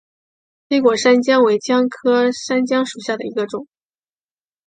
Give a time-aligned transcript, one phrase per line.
[0.67, 3.67] 黑果山姜为姜科山姜属下的一个种。